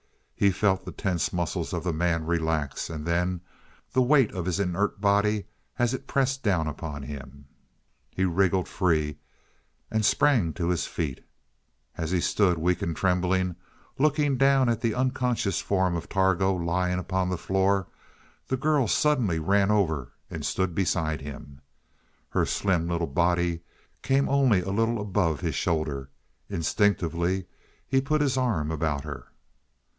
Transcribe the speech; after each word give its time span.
He 0.35 0.49
felt 0.49 0.83
the 0.83 0.91
tense 0.91 1.31
muscles 1.31 1.71
of 1.73 1.83
the 1.83 1.93
man 1.93 2.25
relax, 2.25 2.89
and 2.89 3.05
then 3.05 3.41
the 3.93 4.01
weight 4.01 4.31
of 4.31 4.47
his 4.47 4.59
inert 4.59 4.99
body 4.99 5.43
as 5.77 5.93
it 5.93 6.07
pressed 6.07 6.41
down 6.41 6.65
upon 6.67 7.03
him. 7.03 7.45
He 8.09 8.25
wriggled 8.25 8.67
free, 8.67 9.19
and 9.91 10.03
sprang 10.03 10.53
to 10.53 10.69
his 10.69 10.87
feet. 10.87 11.23
As 11.95 12.09
he 12.09 12.19
stood 12.19 12.57
weak 12.57 12.81
and 12.81 12.95
trembling, 12.95 13.55
looking 13.99 14.37
down 14.37 14.67
at 14.67 14.81
the 14.81 14.95
unconscious 14.95 15.61
form 15.61 15.95
of 15.95 16.09
Targo 16.09 16.55
lying 16.55 16.97
upon 16.97 17.29
the 17.29 17.37
floor, 17.37 17.85
the 18.47 18.57
girl 18.57 18.87
suddenly 18.87 19.37
ran 19.37 19.69
over 19.69 20.13
and 20.31 20.43
stood 20.43 20.73
beside 20.73 21.21
him. 21.21 21.61
Her 22.29 22.47
slim 22.47 22.87
little 22.87 23.05
body 23.05 23.61
came 24.01 24.27
only 24.27 24.61
a 24.61 24.71
little 24.71 24.99
above 24.99 25.41
his 25.41 25.53
shoulder; 25.53 26.09
instinctively 26.49 27.45
he 27.87 28.01
put 28.01 28.21
his 28.21 28.35
arm 28.37 28.71
about 28.71 29.03
her. 29.03 29.27